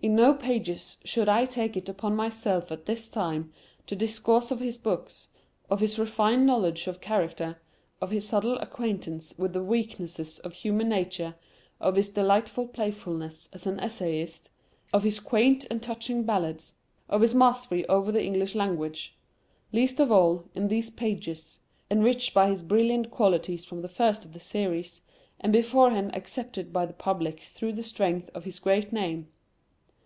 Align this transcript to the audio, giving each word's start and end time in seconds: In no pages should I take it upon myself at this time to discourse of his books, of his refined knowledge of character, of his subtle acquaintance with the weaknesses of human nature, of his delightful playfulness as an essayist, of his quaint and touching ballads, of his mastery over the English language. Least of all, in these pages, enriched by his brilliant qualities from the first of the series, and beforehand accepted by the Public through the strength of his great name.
In 0.00 0.14
no 0.14 0.32
pages 0.32 0.98
should 1.04 1.28
I 1.28 1.44
take 1.44 1.76
it 1.76 1.88
upon 1.88 2.14
myself 2.14 2.70
at 2.70 2.86
this 2.86 3.08
time 3.08 3.52
to 3.88 3.96
discourse 3.96 4.52
of 4.52 4.60
his 4.60 4.78
books, 4.78 5.26
of 5.68 5.80
his 5.80 5.98
refined 5.98 6.46
knowledge 6.46 6.86
of 6.86 7.00
character, 7.00 7.60
of 8.00 8.12
his 8.12 8.28
subtle 8.28 8.56
acquaintance 8.58 9.34
with 9.36 9.54
the 9.54 9.62
weaknesses 9.64 10.38
of 10.38 10.52
human 10.54 10.88
nature, 10.88 11.34
of 11.80 11.96
his 11.96 12.10
delightful 12.10 12.68
playfulness 12.68 13.48
as 13.52 13.66
an 13.66 13.80
essayist, 13.80 14.50
of 14.92 15.02
his 15.02 15.18
quaint 15.18 15.66
and 15.68 15.82
touching 15.82 16.22
ballads, 16.22 16.76
of 17.08 17.20
his 17.20 17.34
mastery 17.34 17.84
over 17.88 18.12
the 18.12 18.22
English 18.24 18.54
language. 18.54 19.16
Least 19.72 19.98
of 19.98 20.12
all, 20.12 20.44
in 20.54 20.68
these 20.68 20.90
pages, 20.90 21.58
enriched 21.90 22.32
by 22.32 22.48
his 22.48 22.62
brilliant 22.62 23.10
qualities 23.10 23.64
from 23.64 23.82
the 23.82 23.88
first 23.88 24.24
of 24.24 24.32
the 24.32 24.38
series, 24.40 25.02
and 25.40 25.52
beforehand 25.52 26.14
accepted 26.14 26.72
by 26.72 26.86
the 26.86 26.92
Public 26.94 27.40
through 27.40 27.72
the 27.72 27.82
strength 27.82 28.30
of 28.32 28.44
his 28.44 28.60
great 28.60 28.92
name. 28.92 29.26